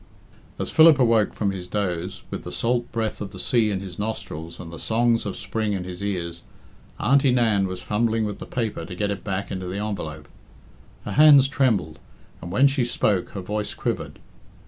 [0.57, 3.99] As Philip awoke from his doze, with the salt breath of the sea in his
[3.99, 6.41] nostrils and the songs of spring in his ears,
[6.99, 10.27] Auntie Nan was fumbling with the paper to get it back into the envelope.
[11.05, 11.99] Her hands trembled,
[12.41, 14.17] and when she spoke her voice quivered.